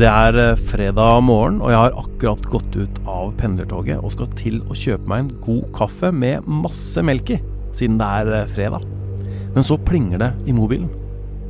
[0.00, 4.30] Det er eh, fredag morgen, og jeg har akkurat gått ut av pendlertoget og skal
[4.38, 7.36] til å kjøpe meg en god kaffe med masse melk i,
[7.76, 8.86] siden det er eh, fredag.
[9.52, 10.88] Men så plinger det i mobilen.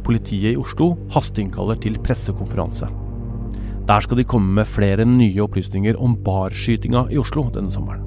[0.02, 2.90] Politiet i Oslo hasteinnkaller til pressekonferanse.
[3.86, 8.02] Der skal de komme med flere nye opplysninger om barskytinga i Oslo denne sommeren.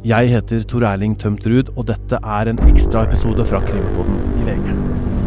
[0.00, 5.19] Jeg heter Tor Erling Tømt Ruud, og dette er en ekstraepisode fra Krimpodden i VG.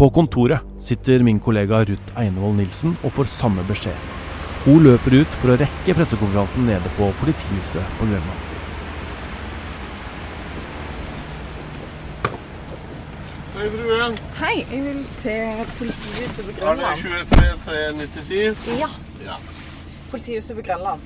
[0.00, 3.98] På kontoret sitter min kollega Ruth Einevold Nilsen og får samme beskjed.
[4.64, 8.46] Hun løper ut for å rekke pressekonferansen nede på politihuset på Grønland.
[13.58, 14.16] Hei, fruen.
[14.40, 17.04] Hei, jeg vil til politihuset på Grønland.
[17.04, 18.80] Er det 23397?
[18.80, 18.88] Ja,
[19.26, 19.36] Ja.
[20.10, 21.00] politihuset på Grønland.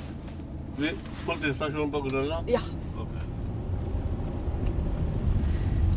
[1.27, 2.47] Politistasjonen på Grønland?
[2.49, 2.63] Ja.
[2.95, 3.15] Ok.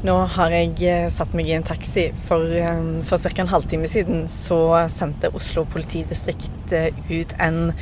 [0.07, 2.05] Nå har jeg eh, satt meg i en taxi.
[2.29, 3.41] For, eh, for ca.
[3.43, 7.73] en halvtime siden så sendte Oslo politidistrikt eh, ut en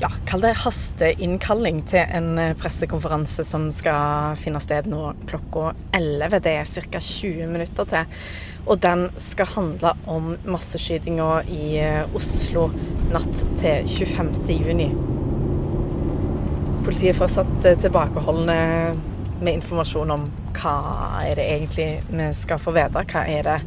[0.00, 6.40] ja, kall det hasteinnkalling til en pressekonferanse som skal finne sted nå klokka 11.
[6.42, 7.02] Det er ca.
[7.04, 8.18] 20 minutter til.
[8.66, 11.84] Og den skal handle om masseskytinga i
[12.18, 12.66] Oslo
[13.12, 14.42] natt til 25.
[14.56, 14.90] juni.
[16.80, 18.58] Politiet er fortsatt tilbakeholdne
[19.40, 20.76] med informasjon om hva
[21.24, 23.04] er det egentlig vi skal få vite.
[23.10, 23.58] Hva er det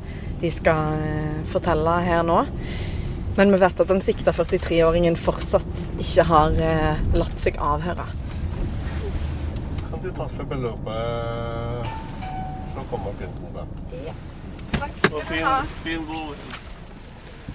[0.44, 2.42] de skal eh, fortelle her nå.
[3.38, 8.06] Men vi vet at den sikta 43-åringen fortsatt ikke har eh, latt seg avhøre.
[9.88, 11.88] Kan du ta seg beløpet
[12.74, 14.14] som kommer til den Ja.
[14.74, 15.50] Takk skal fin,
[15.86, 16.06] fin.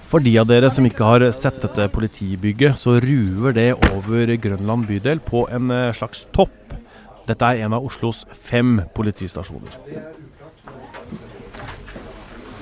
[0.08, 4.86] For de av dere som ikke har sett dette politibygget, så ruver det over Grønland
[4.88, 6.56] bydel på en eh, slags topp.
[7.28, 9.74] Dette er en av Oslos fem politistasjoner.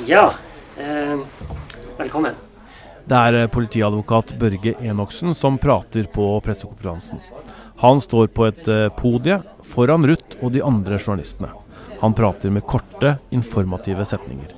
[0.07, 0.33] Ja,
[0.79, 1.21] eh,
[1.99, 2.35] velkommen.
[3.07, 7.23] Det er eh, politiadvokat Børge Enoksen som prater på pressekonferansen.
[7.85, 11.53] Han står på et eh, podie foran Ruth og de andre journalistene.
[12.03, 14.51] Han prater med korte, informative setninger.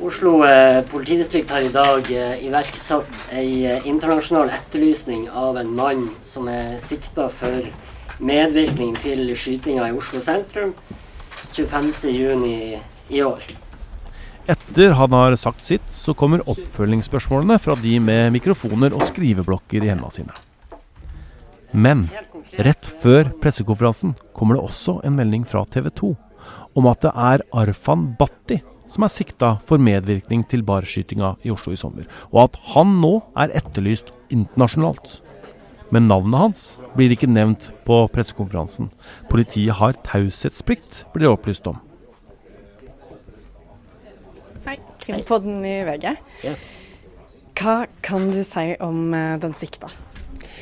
[0.00, 6.06] Oslo eh, politidistrikt har i dag eh, iverksatt ei eh, internasjonal etterlysning av en mann
[6.24, 7.66] som er sikta for
[8.20, 10.74] medvirkning til skytinga i Oslo sentrum
[11.56, 12.46] 25.6
[13.10, 13.42] i år.
[14.50, 19.92] Etter han har sagt sitt, så kommer oppfølgingsspørsmålene fra de med mikrofoner og skriveblokker i
[19.92, 20.34] hendene sine.
[21.70, 22.08] Men
[22.58, 26.10] rett før pressekonferansen kommer det også en melding fra TV 2
[26.78, 28.58] om at det er Arfan Bhatti
[28.90, 33.20] som er sikta for medvirkning til barskytinga i Oslo i sommer, og at han nå
[33.38, 35.20] er etterlyst internasjonalt.
[35.90, 36.64] Men navnet hans
[36.94, 38.92] blir ikke nevnt på pressekonferansen.
[39.30, 41.80] Politiet har taushetsplikt, blir det opplyst om.
[44.66, 46.12] Hei, Krimpodden i VG.
[47.60, 47.74] Hva
[48.06, 49.90] kan du si om eh, den sikta?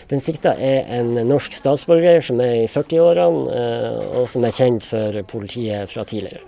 [0.08, 4.86] Den sikta er en norsk statsborger som er i 40-årene, eh, og som er kjent
[4.88, 6.40] for politiet fra tidligere.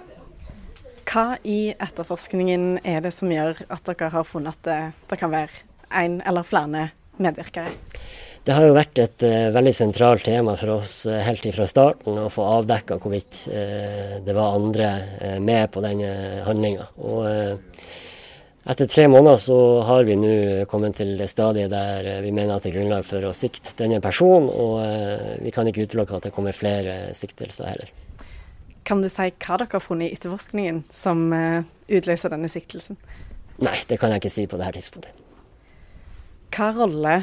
[1.11, 4.81] Hva i etterforskningen er det som gjør at dere har funnet at det,
[5.11, 5.65] det kan være
[6.01, 6.89] en eller flere
[7.21, 7.75] medvirkere?
[8.41, 12.17] Det har jo vært et uh, veldig sentralt tema for oss uh, helt fra starten
[12.23, 14.89] å få avdekka hvorvidt uh, det var andre
[15.45, 16.87] med på denne handlinga.
[17.05, 17.27] Og
[18.71, 20.33] etter tre måneder så har vi nå
[20.71, 24.01] kommet til det stadiet der vi mener at det er grunnlag for å sikte denne
[24.05, 27.91] personen, og vi kan ikke utelukke at det kommer flere siktelser heller.
[28.89, 33.01] Kan du si hva dere har funnet i etterforskningen som utløser denne siktelsen?
[33.61, 35.27] Nei, det kan jeg ikke si på dette tidspunktet.
[36.51, 37.21] Hva rolle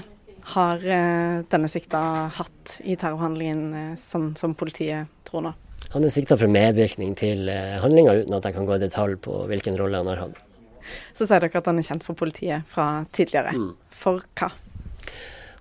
[0.54, 2.02] har eh, denne sikta
[2.38, 5.54] hatt i terrorhandlingen eh, som, som politiet tror nå?
[5.94, 9.18] Han er sikta for medvirkning til eh, handlinga, uten at jeg kan gå i detalj
[9.24, 10.40] på hvilken rolle han har hatt.
[11.18, 13.54] Så sier dere at han er kjent for politiet fra tidligere.
[13.56, 13.74] Mm.
[13.92, 14.52] For hva?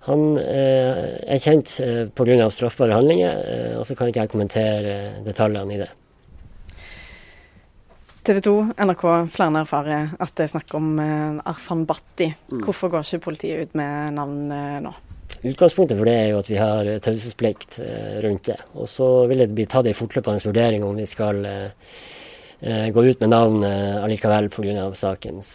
[0.07, 2.47] Han eh, er kjent eh, pga.
[2.53, 5.89] straffbare handlinger, eh, og så kan ikke jeg kommentere detaljene i det.
[8.27, 8.53] TV 2,
[8.83, 12.25] NRK, flere erfarer at det er snakk om eh, Arfan Bhatti.
[12.51, 12.63] Mm.
[12.65, 14.91] Hvorfor går ikke politiet ut med navn eh, nå?
[15.47, 18.57] Utgangspunktet for det er jo at vi har taushetsplikt eh, rundt det.
[18.75, 21.39] Og så vil det bli tatt en fortløpende vurdering om vi skal
[22.57, 24.87] gå ut med navn allikevel pga.
[24.97, 25.51] sakens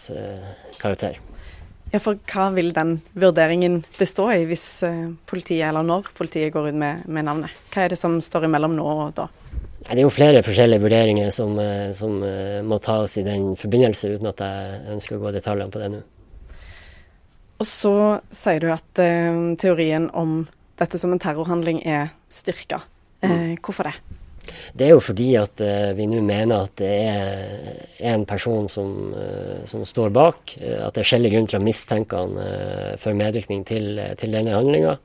[0.79, 1.17] karakter.
[1.91, 4.65] Ja, for hva vil den vurderingen bestå i hvis
[5.27, 7.63] politiet, eller når politiet går ut med, med navnet?
[7.75, 9.27] Hva er det som står imellom nå og da?
[9.83, 12.19] Det er jo flere forskjellige vurderinger som, eh, som
[12.65, 15.91] må tas i den forbindelse, uten at jeg ønsker å gå i detaljene på det
[15.97, 16.03] nå.
[17.63, 17.95] Og så
[18.35, 20.41] sier du at uh, teorien om
[20.81, 22.81] dette som en terrorhandling er styrka.
[23.23, 23.95] Uh, hvorfor det?
[24.75, 29.15] Det er jo fordi at uh, vi nå mener at det er en person som,
[29.69, 30.57] som står bak.
[30.59, 32.35] at det er skjellig grunn til å mistenke han
[32.99, 34.97] for medvirkning til, til denne handlinga.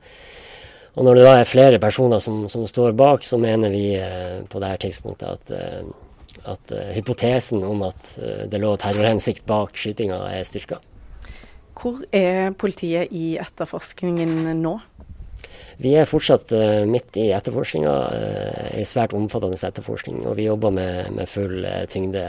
[0.98, 3.84] Og når det da er flere personer som, som står bak, så mener vi
[4.50, 5.52] på dette tidspunktet at,
[6.50, 8.14] at hypotesen om at
[8.50, 10.80] det lå terrorhensikt bak skytinga, er styrka.
[11.78, 14.74] Hvor er politiet i etterforskningen nå?
[15.78, 16.50] Vi er fortsatt
[16.90, 17.94] midt i etterforskninga,
[18.74, 20.24] en svært omfattende etterforskning.
[20.26, 21.62] Og vi jobber med, med full
[21.92, 22.24] tyngde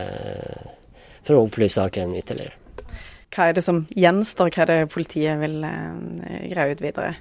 [1.25, 2.53] for å opplyse saken ytterligere.
[3.33, 5.57] Hva er det som gjenstår, hva er det politiet vil
[6.53, 7.17] greie ut videre?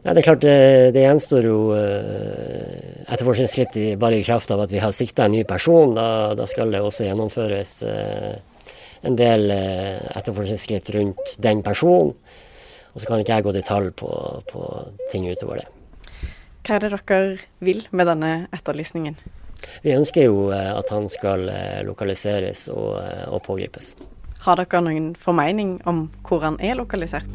[0.00, 0.58] Nei, det er klart, det,
[0.96, 5.92] det gjenstår jo etterforskningsskritt bare i kraft av at vi har sikta en ny person.
[5.96, 7.74] Da, da skal det også gjennomføres
[9.06, 12.14] en del eh, etterforskningsskritt rundt den personen.
[12.90, 14.10] Og så kan ikke jeg gå i detalj på,
[14.50, 14.70] på
[15.12, 15.68] ting utover det.
[16.66, 17.20] Hva er det dere
[17.64, 19.16] vil med denne etterlysningen?
[19.84, 22.98] Vi ønsker jo eh, at han skal eh, lokaliseres og,
[23.30, 23.94] og pågripes.
[24.44, 27.28] Har dere noen formening om hvor han er lokalisert?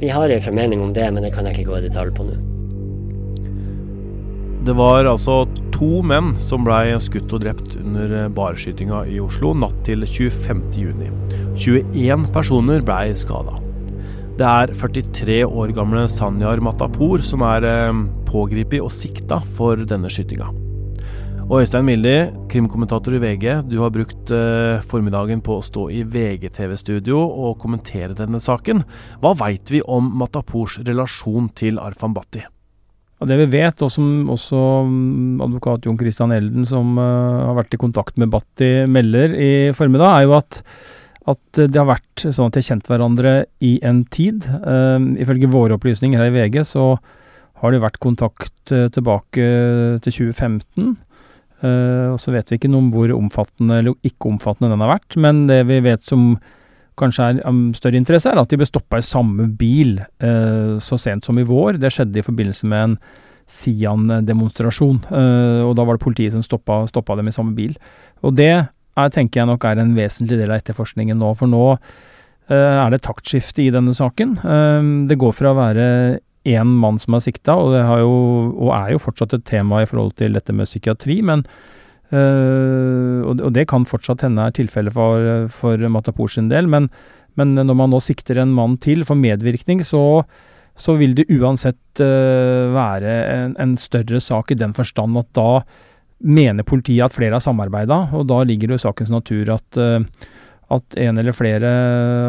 [0.00, 2.24] Vi har en formening om det, men det kan jeg ikke gå i detalj på
[2.24, 2.38] nå.
[4.64, 5.42] Det var altså
[5.72, 11.10] to menn som blei skutt og drept under barskytinga i Oslo natt til 25.6.
[11.56, 13.56] 21 personer blei skada.
[14.40, 20.08] Det er 43 år gamle Sanyar Matapour som er eh, pågrepet og sikta for denne
[20.12, 20.48] skytinga.
[21.50, 26.04] Og Øystein Milli, krimkommentator i VG, du har brukt eh, formiddagen på å stå i
[26.06, 28.84] VGTV-studio og kommentere denne saken.
[29.18, 32.44] Hva veit vi om Matapors relasjon til Arfan Bhatti?
[32.44, 37.58] Ja, Det vi vet, og som også mm, advokat Jon Christian Elden, som uh, har
[37.58, 40.62] vært i kontakt med Batti, melder i formiddag, er jo at,
[41.34, 44.46] at det har vært sånn at de har kjent hverandre i en tid.
[44.62, 46.92] Uh, ifølge våre opplysninger her i VG så
[47.58, 49.52] har det vært kontakt uh, tilbake
[50.06, 50.98] til 2015.
[51.60, 55.16] og så vet vi ikke noe om hvor omfattende eller ikke omfattende den har vært,
[55.20, 56.32] men det vi vet som
[57.00, 60.98] kanskje er av større interesse, er at de ble stoppa i samme bil uh, så
[61.00, 61.80] sent som i vår.
[61.80, 63.00] Det skjedde i forbindelse med en
[63.50, 67.74] Sian-demonstrasjon, uh, og da var det politiet som stoppa, stoppa, dem i samme bil.
[68.22, 71.66] Og det er, tenker jeg nok er en vesentlig del av etterforskningen nå, for nå
[72.50, 74.32] er det taktskifte i denne saken.
[75.06, 75.84] Det går fra å være
[76.48, 80.38] én mann som er sikta, og, og er jo fortsatt et tema i forhold til
[80.38, 81.44] dette med psykiatri, men
[82.10, 86.88] Uh, og, og, det kan fortsatt hende er tilfellet for, for Matapour sin del, men,
[87.38, 90.24] men, når man nå sikter en mann til for medvirkning, så,
[90.74, 95.62] så vil det uansett uh, være en, en, større sak i den forstand at da
[96.18, 100.02] mener politiet at flere har samarbeida, og da ligger det i sakens natur at, uh,
[100.70, 101.70] at en eller flere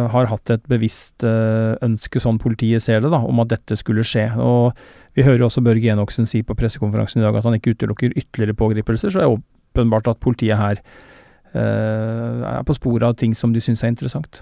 [0.09, 4.31] har hatt et bevisst ønske, sånn politiet ser det, da, om at dette skulle skje.
[4.41, 4.73] og
[5.17, 8.55] vi hører også Børge Enoksen si på pressekonferansen i dag at han ikke utelukker ytterligere
[8.57, 13.63] pågripelser, så jeg åpenbart at politiet her eh, er på sporet av ting som de
[13.63, 14.41] syns er interessant.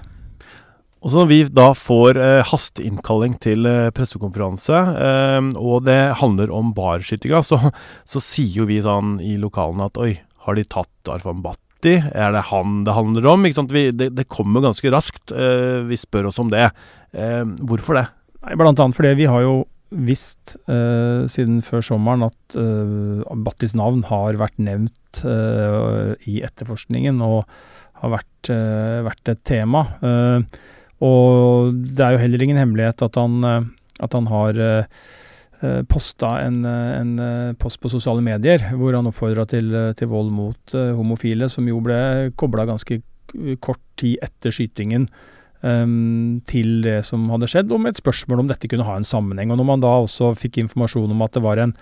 [1.00, 6.52] Og så Når vi da får eh, hasteinnkalling til eh, pressekonferanse, eh, og det handler
[6.54, 7.72] om barskytinga, så,
[8.12, 11.42] så, sier jo vi sånn i lokalene at oi, har de tatt Arfan
[11.80, 12.12] Bhatti?
[12.12, 13.44] Er det han det handler om?
[13.72, 15.32] Vi, det, det, kommer ganske raskt.
[15.32, 16.72] Uh, vi spør oss om det.
[17.16, 18.08] Uh, hvorfor det?
[18.56, 22.56] Blant annet fordi vi har jo visst uh, siden før sommeren at
[23.46, 27.48] Battis navn har vært nevnt i etterforskningen og
[28.00, 28.50] har vært,
[29.04, 29.82] vært et tema.
[31.04, 33.44] og det er jo heller ingen hemmelighet at han,
[34.00, 34.62] at han har
[35.92, 37.10] posta en, en,
[37.60, 42.00] post på sosiale medier hvor han oppfordra til, til, vold mot homofile, som jo ble
[42.40, 43.02] kobla ganske
[43.60, 45.08] kort tid etter skytingen
[45.62, 49.08] um, til det som hadde skjedd, og med et spørsmål om dette kunne ha en
[49.08, 49.52] sammenheng.
[49.52, 51.76] Og når man da også fikk informasjon om at det var en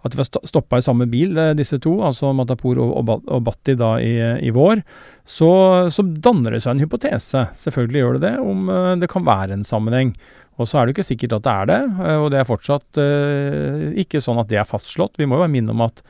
[0.00, 3.74] at de var stoppa i samme bil, eh, disse to, altså Matapour og, og, Batti
[3.76, 4.14] da i,
[4.48, 4.80] i vår,
[5.28, 5.50] så,
[5.92, 9.66] så, danner det seg en hypotese, selvfølgelig gjør det det, om det kan være en
[9.68, 10.14] sammenheng.
[10.60, 13.00] Og så er det ikke sikkert at det er det, uh, og det er fortsatt
[13.00, 15.16] uh, ikke sånn at det er fastslått.
[15.20, 16.02] Vi må jo bare minne om at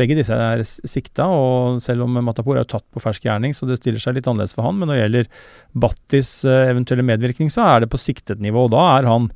[0.00, 3.80] begge disse er sikta, og selv om Matapour er tatt på fersk gjerning, så det
[3.80, 4.78] stiller seg litt annerledes for han.
[4.78, 5.30] Men når det gjelder
[5.84, 8.68] Battis uh, eventuelle medvirkning, så er det på siktet nivå.
[8.68, 9.28] Og da er han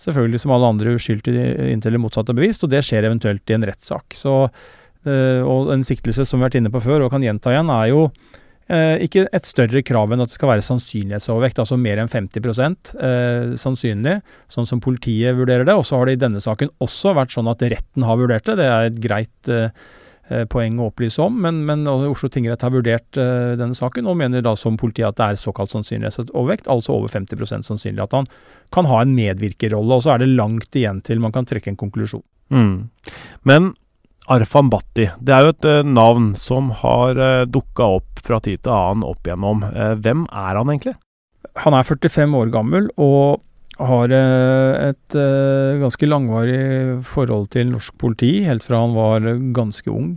[0.00, 1.36] selvfølgelig som alle andre uskyldig
[1.74, 4.14] inntil det motsatte bevist, og det skjer eventuelt i en rettssak.
[4.28, 7.88] Og en siktelse som vi har vært inne på før, og kan gjenta igjen, er
[7.90, 8.04] jo
[8.72, 12.48] uh, ikke et større krav enn at det skal være sannsynlighetsovervekt, altså mer enn 50
[12.48, 14.18] eh, sannsynlig,
[14.52, 15.76] sånn som politiet vurderer det.
[15.78, 18.58] Og så har det i denne saken også vært sånn at retten har vurdert det.
[18.60, 21.40] Det er et greit eh, poeng å opplyse om.
[21.44, 25.18] Men, men Oslo tingrett har vurdert eh, denne saken, og mener da som politiet at
[25.20, 28.30] det er såkalt sannsynlighetsovervekt, altså over 50% sannsynlig at han
[28.74, 29.98] kan ha en medvirkerrolle.
[29.98, 32.24] Og så er det langt igjen til man kan trekke en konklusjon.
[32.52, 32.88] Mm.
[33.48, 33.72] Men
[34.28, 38.60] Arfan Bhatti, det er jo et uh, navn som har uh, dukka opp fra tid
[38.60, 39.62] til annen opp igjennom.
[39.72, 40.98] Uh, hvem er han egentlig?
[41.64, 43.40] Han er 45 år gammel og
[43.78, 45.16] har uh, et
[45.80, 50.12] ganske langvarig forhold til norsk politi, helt fra han var ganske ung.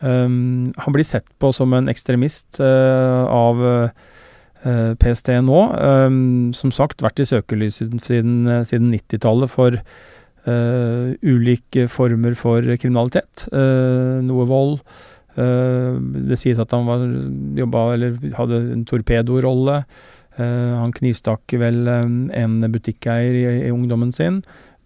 [0.00, 3.64] Um, han blir sett på som en ekstremist av
[5.00, 5.58] PST nå.
[5.78, 9.78] Um, som sagt, vært i søkelyset siden, siden 90-tallet for
[10.48, 13.48] Uh, ulike former for kriminalitet.
[13.52, 14.78] Uh, noe vold.
[15.36, 15.98] Uh,
[16.30, 17.02] det sies at han var,
[17.58, 17.82] jobba,
[18.38, 19.82] hadde en torpedorolle.
[20.38, 24.36] han knivstakk vel en butikkeier i, i, ungdommen sin.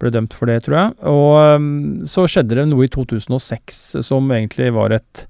[0.01, 0.95] Ble dømt for det, tror jeg.
[1.05, 1.67] Og um,
[2.09, 5.21] så skjedde det noe i 2006 som egentlig var et,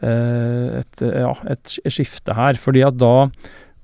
[0.00, 2.56] et, ja, et skifte her.
[2.56, 3.28] Fordi at da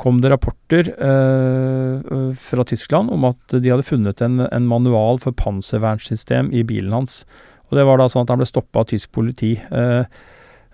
[0.01, 2.15] kom det rapporter eh,
[2.49, 7.23] fra Tyskland om at de hadde funnet en, en manual for panservernsystem i bilen hans.
[7.71, 9.55] Og Det var da sånn at han ble stoppa av tysk politi.
[9.57, 10.05] Eh,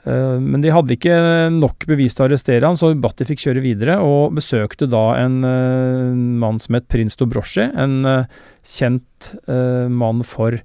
[0.05, 1.17] eh, men de hadde ikke
[1.55, 5.41] nok bevis til å arrestere han, så Batti fikk kjøre videre, og besøkte da en
[5.49, 8.41] eh, mann som het prins Dobrosji, en eh,
[8.75, 10.61] kjent eh, mann for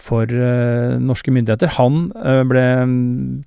[0.00, 1.74] for norske myndigheter.
[1.76, 2.06] Han
[2.48, 2.92] ble um,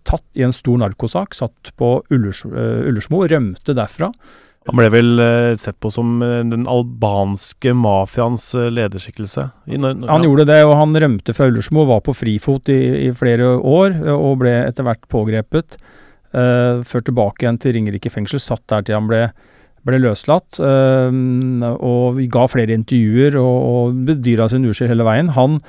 [0.06, 4.12] tatt i en stor narkosak, satt på Ullers, uh, Ullersmo, rømte derfra.
[4.70, 9.48] Han ble vel uh, sett på som uh, den albanske mafiaens uh, lederskikkelse?
[9.68, 13.98] han gjorde det, og han rømte fra Ullersmo, var på frifot i, i flere år
[14.14, 15.80] og ble etter hvert pågrepet.
[16.34, 19.28] ført tilbake igjen til Ringerike fengsel, satt der til han ble,
[19.86, 20.60] ble løslatt.
[20.60, 25.30] og ga flere intervjuer og, og bedyra sin uskyld hele veien.
[25.38, 25.60] Han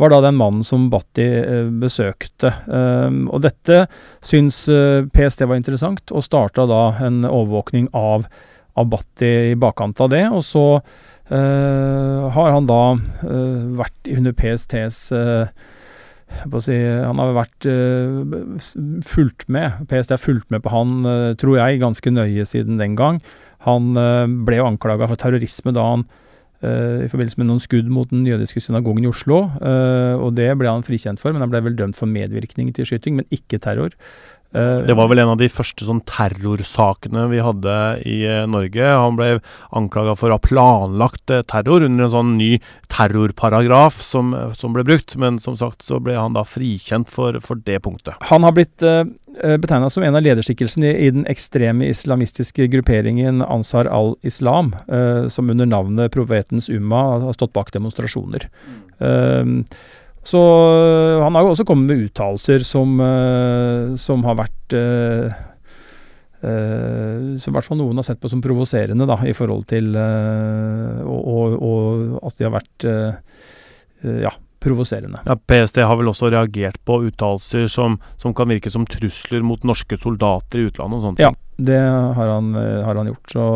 [0.00, 2.54] var da den mannen som Batti eh, besøkte.
[2.66, 3.84] Um, og dette
[4.24, 8.24] syns eh, PST var interessant, og starta da en overvåkning av,
[8.80, 10.24] av Batti i bakkant av det.
[10.32, 12.80] Og så uh, har han da
[13.80, 15.04] vært under PSTs
[16.60, 18.22] Si, han har vært uh,
[19.06, 19.82] fulgt med.
[19.90, 23.20] PST har fulgt med på han, uh, tror jeg, ganske nøye siden den gang.
[23.66, 26.06] Han uh, ble jo anklaga for terrorisme da han
[26.60, 29.46] i forbindelse med noen skudd mot den jødiske synagogen i Oslo.
[29.62, 32.88] Uh, og Det ble han frikjent for, men han ble vel dømt for medvirkning til
[32.88, 33.96] skyting, men ikke terror.
[34.50, 37.74] Uh, det var vel en av de første sånn terrorsakene vi hadde
[38.08, 38.18] i
[38.50, 38.82] Norge.
[38.82, 39.28] Han ble
[39.76, 42.50] anklaga for å ha planlagt terror under en sånn ny
[42.90, 47.62] terrorparagraf som, som, ble brukt, men som sagt så ble han da frikjent for, for
[47.66, 48.18] det punktet.
[48.32, 49.04] Han har blitt uh,
[49.38, 55.50] betegna som en av lederskikkelsene i, i, den ekstreme islamistiske grupperingen Ansar al-Islam, uh, som
[55.52, 58.50] under navnet Profetens Umma har stått bak demonstrasjoner.
[59.00, 59.64] Mm.
[60.26, 60.40] Så
[61.22, 64.80] han har jo også kommet med uttalelser som, eh, som har vært
[66.40, 69.90] Uh, som i hvert fall noen har sett på som provoserende, da, i forhold til
[69.92, 72.86] og, og, og, at de har vært
[74.24, 74.32] ja,
[74.64, 75.20] provoserende.
[75.28, 79.68] Ja, PST har vel også reagert på uttalelser som, som, kan virke som trusler mot
[79.68, 81.28] norske soldater i utlandet og sånne ting?
[81.28, 81.82] Ja, det
[82.16, 83.36] har han, har han gjort.
[83.36, 83.46] Så,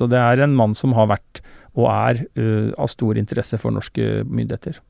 [0.00, 1.44] så, det er en mann som har vært,
[1.76, 4.80] og er, uh, av stor interesse for norske myndigheter.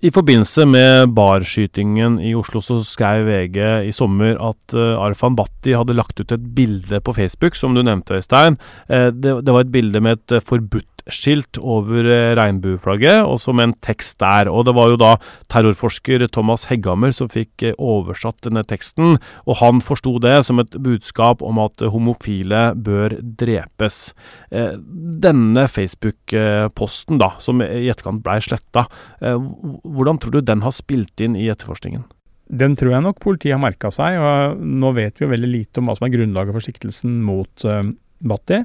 [0.00, 5.74] I forbindelse med barskytingen i Oslo så skrev VG i sommer at uh, Arfan Bhatti
[5.76, 8.56] hadde lagt ut et bilde på Facebook, som du nevnte, Øystein.
[8.88, 13.40] Uh, det, det, var et bilde med et uh, forbudt skilt over eh, regnbueflagget, og
[13.42, 14.50] som en tekst der.
[14.50, 15.14] Og det var jo da
[15.52, 20.76] terrorforsker Thomas Hegghammer som fikk eh, oversatt denne teksten, og han forsto det som et
[20.76, 24.12] budskap om at homofile bør drepes.
[24.50, 24.76] Eh,
[25.24, 28.86] denne Facebook-posten, da, som i etterkant blei sletta,
[29.20, 32.04] hvordan tror du den har spilt inn i etterforskningen?
[32.50, 35.80] Den tror jeg nok politiet har merka seg, og nå vet vi jo veldig lite
[35.80, 37.84] om hva som er grunnlaget for siktelsen mot uh,
[38.26, 38.64] Bhatti.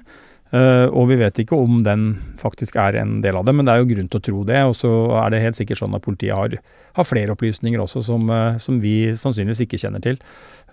[0.53, 2.03] Uh, og vi vet ikke om den
[2.37, 4.59] faktisk er en del av det, men det er jo grunn til å tro det.
[4.69, 4.91] Og så
[5.23, 6.57] er det helt sikkert sånn at politiet har,
[6.99, 10.19] har flere opplysninger også som, uh, som, vi sannsynligvis ikke kjenner til.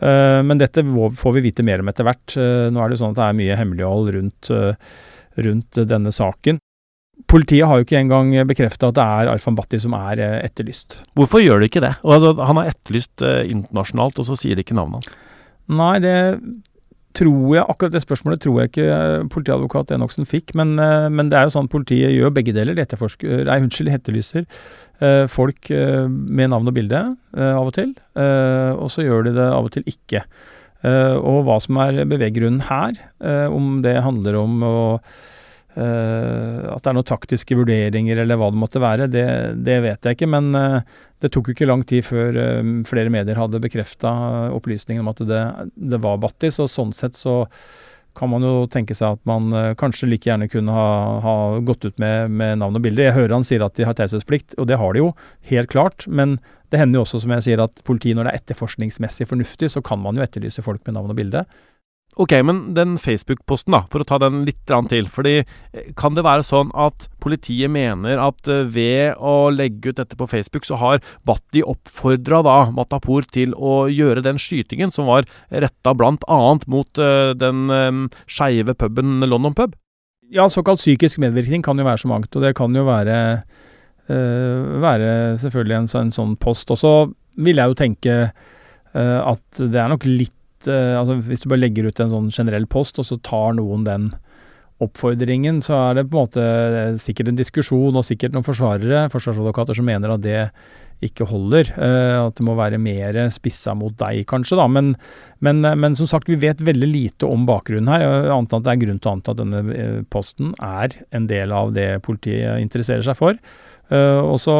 [0.03, 2.37] Uh, men dette får vi vite mer om etter hvert.
[2.37, 4.53] nå er det sånn at det er mye hemmelighold rundt,
[5.47, 6.61] rundt denne saken.
[7.31, 10.99] Politiet har jo ikke engang bekrefta at det er Arfan Bhatti som er etterlyst.
[11.17, 11.93] Hvorfor gjør de ikke det?
[12.03, 15.17] Altså, han er etterlyst internasjonalt, og så sier de ikke navnet hans.
[15.73, 16.17] Nei, det
[17.17, 21.31] tror jeg, akkurat det spørsmålet tror jeg ikke eh, politiadvokat Enoksen fikk, men, eh, men,
[21.33, 22.77] det er jo sånn politiet gjør begge deler.
[22.77, 28.89] De etterforsker, nei, unnskyld, etterlyser eh, folk med navn og bilde av og til, og
[28.93, 30.23] så gjør de det av og til ikke.
[30.83, 32.99] og hva som er beveggrunnen her,
[33.51, 34.77] om det handler om å
[35.73, 39.25] at det er noen taktiske vurderinger eller hva det måtte være, det,
[39.65, 40.29] det vet jeg ikke.
[40.29, 42.37] Men det tok jo ikke lang tid før
[42.89, 44.13] flere medier hadde bekrefta
[44.53, 45.41] opplysningen om at det,
[45.95, 46.61] det var Battis.
[46.61, 47.41] Og sånn sett så
[48.19, 50.89] kan man jo tenke seg at man kanskje like gjerne kunne ha,
[51.25, 53.07] ha gått ut med, med, navn og bilde.
[53.07, 55.13] Jeg hører han sier at de har taushetsplikt, og det har de jo,
[55.49, 56.07] helt klart.
[56.09, 56.37] Men
[56.73, 59.83] det hender jo også, som jeg sier, at politiet, når det er etterforskningsmessig fornuftig, så
[59.85, 61.45] kan man jo etterlyse folk med navn og bilde.
[62.21, 65.07] Ok, men den Facebook-posten, da, for å ta den litt til.
[65.09, 69.97] fordi eh, Kan det være sånn at politiet mener at eh, ved å legge ut
[69.97, 75.09] dette på Facebook, så har Batti oppfordra da Matapour til å gjøre den skytingen som
[75.09, 76.41] var retta bl.a.
[76.69, 77.65] mot uh, den
[78.29, 79.73] skeive puben London Pub?
[80.33, 82.37] Ja, såkalt psykisk medvirkning kan jo være så mangt.
[82.37, 83.17] Og det kan jo være,
[84.09, 86.73] være selvfølgelig en, en, sånn post.
[86.73, 86.93] Og så
[87.41, 88.17] vil jeg jo tenke
[88.93, 90.37] at det er nok litt
[90.71, 94.13] altså Hvis du bare legger ut en sånn generell post, og så tar noen den
[94.83, 96.45] oppfordringen, så er det på en måte
[97.03, 100.41] sikkert en diskusjon, og sikkert noen forsvarere, forsvarsadvokater, som mener at det
[101.03, 101.71] ikke holder.
[101.75, 104.59] Uh, at det må være mer spissa mot deg, kanskje.
[104.59, 104.95] da, men,
[105.45, 108.07] men, men, som sagt, vi vet veldig lite om bakgrunnen her.
[108.31, 111.29] Annet enn at det er grunn til å anta at denne eh, posten er en
[111.31, 113.39] del av det politiet interesserer seg for.
[113.93, 114.55] Og så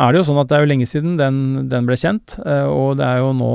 [0.00, 1.36] er det jo sånn at det er jo lenge siden den,
[1.68, 3.52] den ble kjent, eh, og det er jo nå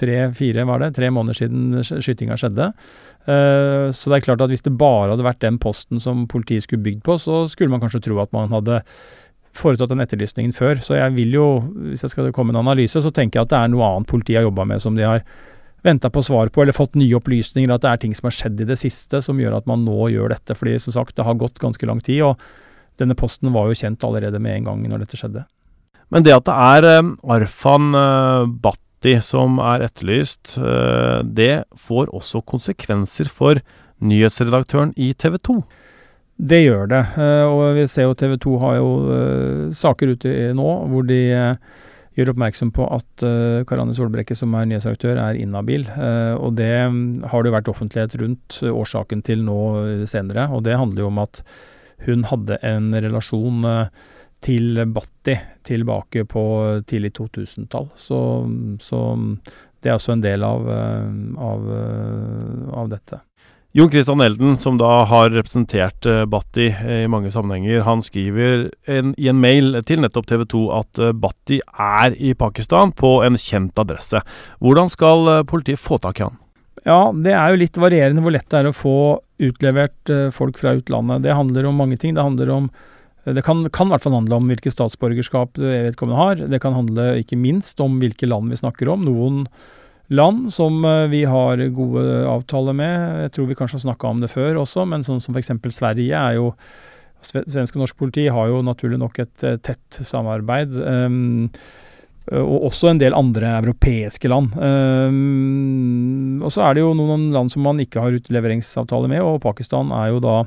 [0.00, 2.70] tre-fire, var det, tre måneder siden skytinga skjedde.
[3.28, 6.64] Eh, så det er klart at hvis det bare hadde vært den posten som politiet
[6.64, 8.80] skulle bygd på, så skulle man kanskje tro at man hadde
[9.58, 10.80] foretatt den etterlysningen før.
[10.84, 11.48] Så jeg vil jo,
[11.90, 14.10] hvis jeg skal komme med en analyse, så tenker jeg at det er noe annet
[14.10, 15.24] politiet har jobba med som de har
[15.84, 18.64] venta på svar på, eller fått nye opplysninger, at det er ting som har skjedd
[18.64, 20.56] i det siste som gjør at man nå gjør dette.
[20.58, 22.24] Fordi som sagt, det har gått ganske lang tid.
[22.30, 22.40] og
[22.98, 25.46] denne posten var jo kjent allerede med en gang når dette skjedde.
[26.08, 27.90] Men det at det er eh, Arfan
[28.62, 33.60] Bhatti Batti som er etterlyst, eh, det får også konsekvenser for
[34.02, 35.62] nyhetsredaktøren i TV 2?
[36.38, 37.02] Det gjør det.
[37.46, 38.90] Og vi ser jo TV 2 har jo
[39.74, 41.18] saker ute nå hvor de
[42.14, 43.24] gjør oppmerksom på at
[43.66, 45.88] Karane Solbrekke, som er nyhetsredaktør, er inhabil.
[46.38, 49.58] Og det um, har det vært offentlighet rundt årsaken til nå
[50.06, 50.46] senere.
[50.54, 51.42] Og det handler jo om at
[52.06, 53.86] hun hadde en relasjon eh,
[54.44, 55.34] til Batti
[55.66, 56.42] tilbake på
[56.88, 57.88] tidlig 2000-tall.
[57.98, 58.18] Så,
[58.82, 59.00] så,
[59.82, 61.08] det er også en del av, eh,
[61.48, 63.22] av, eh, av dette.
[63.76, 69.28] Jon Christian Elden, som da har representert Batti i mange sammenhenger, han skriver en, i
[69.28, 74.24] en mail til nettopp TV 2 at Batti er i Pakistan på en kjent adresse.
[74.64, 76.40] Hvordan skal politiet få tak i han?
[76.88, 78.98] Ja, det er jo litt varierende hvor lett det er å få
[79.38, 81.24] utlevert uh, folk fra utlandet.
[81.26, 82.14] Det handler om mange ting.
[82.16, 86.20] Det handler om uh, det kan, kan i hvert fall handle om hvilket statsborgerskap vedkommende
[86.20, 86.44] har.
[86.54, 89.06] Det kan handle ikke minst om hvilke land vi snakker om.
[89.08, 89.42] Noen
[90.08, 93.24] land som uh, vi har gode avtaler med.
[93.26, 95.54] Jeg tror vi kanskje har snakka om det før også, men sånn som f.eks.
[95.74, 96.52] Sverige er jo
[97.18, 100.76] Svensk og norsk politi har jo naturlig nok et tett samarbeid.
[100.78, 101.87] Um, Eh,
[102.36, 104.52] og også en del andre europeiske land.
[104.56, 109.40] Um, og så er det jo noen land som man ikke har utleveringsavtale med, og
[109.44, 110.42] Pakistan er jo da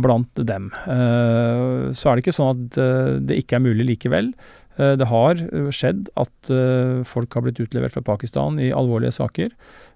[0.00, 0.70] blant dem.
[0.86, 4.32] Uh, så er det ikke sånn at uh, det ikke er mulig likevel.
[4.78, 5.40] Uh, det har
[5.74, 6.52] skjedd at
[7.08, 9.52] folk har blitt utlevert fra Pakistan i alvorlige saker.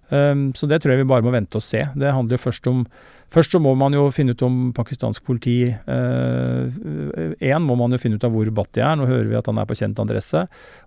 [0.07, 1.83] Um, så det tror jeg vi bare må vente og se.
[1.99, 2.87] Det handler jo først om
[3.27, 7.99] Først så må man jo finne ut om pakistansk politi Én uh, må man jo
[7.99, 8.95] finne ut av hvor Bhatti er.
[8.95, 10.45] Nå hører vi at han er på kjent adresse.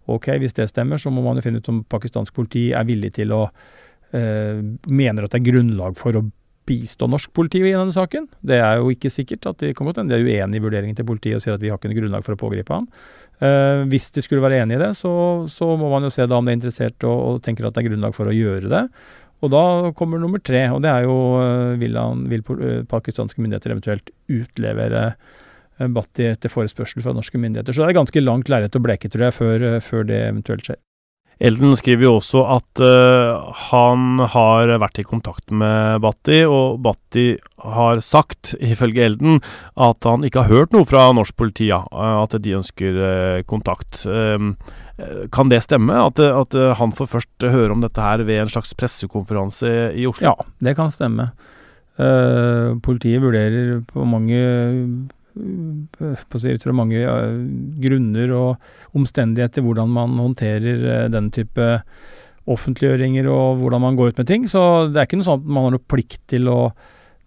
[0.08, 3.12] Ok, Hvis det stemmer, så må man jo finne ut om pakistansk politi er villig
[3.20, 6.24] til å uh, Mener at det er grunnlag for å
[6.70, 8.30] bistå norsk politi i denne saken.
[8.46, 10.08] Det er jo ikke sikkert at de kommer til.
[10.08, 12.26] De er uenig i vurderingen til politiet og sier at vi har ikke noe grunnlag
[12.26, 12.88] for å pågripe ham.
[13.40, 15.12] Uh, hvis de skulle være enig i det, så,
[15.48, 17.86] så, må man jo se da om de er interessert og, og, tenker at det
[17.86, 18.82] er grunnlag for å gjøre det.
[19.40, 19.62] Og da
[19.96, 24.12] kommer nummer tre, og det er jo uh, vil, han, vil uh, pakistanske myndigheter eventuelt
[24.28, 25.14] utlevere
[25.80, 27.72] Bhatti etter forespørsel fra norske myndigheter.
[27.72, 30.82] Så det er ganske langt lerret å bleke, tror jeg, før, før det eventuelt skjer.
[31.40, 37.30] Elden skriver jo også at uh, han har vært i kontakt med Batti, og Batti
[37.64, 39.40] har sagt, ifølge Elden,
[39.80, 44.04] at han ikke har hørt noe fra norsk politi, ja, at de ønsker uh, kontakt.
[44.04, 44.58] Um,
[45.32, 45.96] kan det stemme?
[45.96, 50.34] At, at, han får først høre om dette her ved en slags pressekonferanse i Oslo?
[50.34, 51.30] Ja, det kan stemme.
[51.96, 54.44] Uh, politiet vurderer på mange
[55.38, 57.02] ut fra mange
[57.84, 61.68] grunner og omstendigheter hvordan man håndterer uh, den type
[62.50, 64.48] offentliggjøringer og hvordan man går ut med ting.
[64.50, 66.60] Så det er ikke noe sånn at man har noe plikt til å,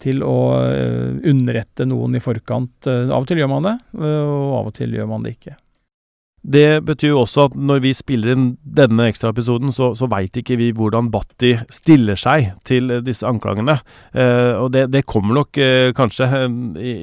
[0.03, 2.75] til å uh, underrette noen i forkant.
[2.89, 5.57] Uh, av og til gjør man det, og av og til gjør man det ikke.
[6.43, 10.57] Det betyr jo også at når vi spiller inn denne ekstraepisoden, så, så veit ikke
[10.59, 13.77] vi hvordan Batti stiller seg til disse anklagene.
[14.11, 16.97] Eh, og det, det, kommer nok eh, kanskje eh, i,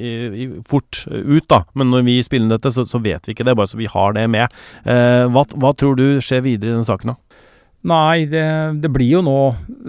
[0.44, 1.62] i, fort ut, da.
[1.72, 3.88] Men når vi spiller inn dette, så, så, vet vi ikke det, bare så vi
[3.88, 4.60] har det med.
[4.84, 7.42] Eh, hva, hva, tror du skjer videre i denne saken, da?
[7.88, 8.44] Nei, det,
[8.84, 9.38] det blir jo nå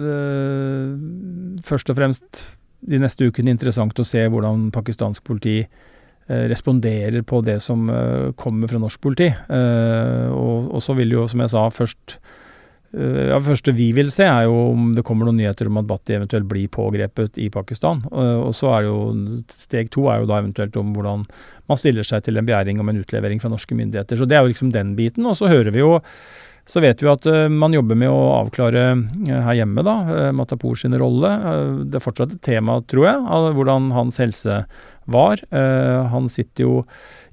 [0.00, 0.92] øh,
[1.68, 2.44] først og fremst
[2.88, 5.80] de neste ukene interessant å se hvordan pakistansk politi Eh,
[6.28, 9.28] responderer på det som eh, kommer fra norsk politi.
[9.32, 12.18] Eh, og, og, så vil jo, som jeg sa, først
[12.92, 15.86] ja, Det første vi vil se, er jo om det kommer noen nyheter om at
[15.88, 18.02] Bhatti eventuelt blir pågrepet i Pakistan.
[18.12, 18.96] Og så er jo
[19.48, 21.22] Steg to er jo da eventuelt om hvordan
[21.72, 24.20] man stiller seg til en begjæring om en utlevering fra norske myndigheter.
[24.20, 25.24] Så det er jo liksom den biten.
[25.24, 25.94] Og så hører vi jo
[26.68, 28.84] så vet vi at uh, man jobber med å avklare
[29.26, 29.96] her hjemme da,
[30.36, 31.32] Matapour sin rolle.
[31.88, 34.60] det er fortsatt et tema, tror jeg, av hvordan hans helse
[35.10, 35.42] var.
[35.52, 36.78] Uh, han sitter jo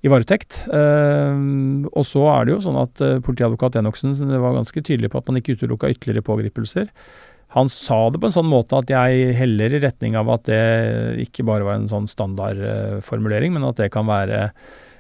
[0.01, 0.63] i varetekt.
[0.71, 5.21] Uh, og så er det jo sånn at uh, politiadvokat Enoksen var ganske tydelig på
[5.21, 6.89] at man ikke utelukka ytterligere pågripelser.
[7.55, 10.61] Han sa det på en sånn måte at jeg heller i retning av at det
[11.25, 14.51] ikke bare var en sånn standardformulering, men at det kan være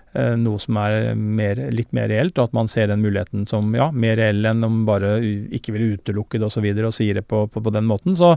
[0.09, 3.91] noe som er mer, litt mer reelt, og at man ser den muligheten som ja,
[3.93, 5.19] mer reell enn om bare
[5.53, 6.49] ikke ville utelukke det osv.
[6.49, 8.17] Og, så videre, og sier det på, på, på den måten.
[8.17, 8.31] Så,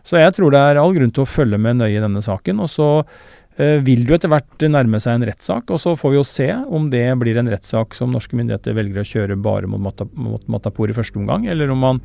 [0.00, 2.64] så, jeg tror det er all grunn til å følge med nøye i denne saken.
[2.64, 6.12] Og så Eh, vil det jo etter hvert nærme seg en rettssak, og så får
[6.12, 9.66] vi jo se om det blir en rettssak som norske myndigheter velger å kjøre bare
[9.66, 11.98] mot, Mata, mot Matapour i første omgang, eller om man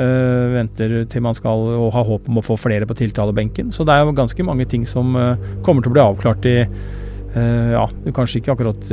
[0.00, 3.74] øh, venter til man skal og har håp om å få flere på tiltalebenken.
[3.76, 6.56] Så det er jo ganske mange ting som øh, kommer til å bli avklart i
[6.64, 7.84] øh, ja,
[8.16, 8.88] kanskje ikke akkurat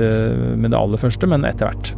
[0.60, 1.94] med det aller første, men etter hvert.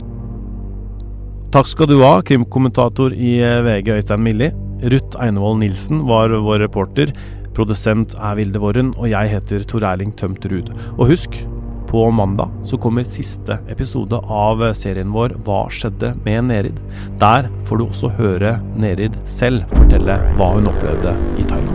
[1.55, 4.51] Takk skal du ha, krimkommentator i VG Øystein Milli.
[4.85, 7.13] Ruth Einevold Nilsen var vår reporter.
[7.55, 10.71] Produsent er Vilde Worren, og jeg heter Tor Erling Tømt Ruud.
[10.97, 11.37] Og husk,
[11.85, 16.81] på mandag så kommer siste episode av serien vår Hva skjedde med Nerid?
[17.21, 21.74] Der får du også høre Nerid selv fortelle hva hun opplevde i Thailand.